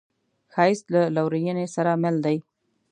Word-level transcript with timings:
ښایست 0.53 0.85
له 0.95 1.01
لورینې 1.15 1.65
سره 1.75 1.91
مل 2.03 2.15
دی 2.25 2.37